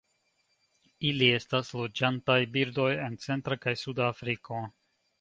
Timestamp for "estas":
1.33-1.69